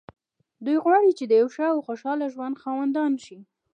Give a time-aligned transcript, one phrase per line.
[0.65, 3.37] دوی غواړي چې د يوه ښه او خوشحاله ژوند خاوندان شي.